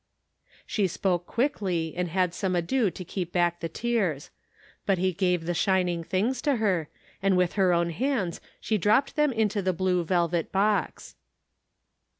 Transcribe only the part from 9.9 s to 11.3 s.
velvet box.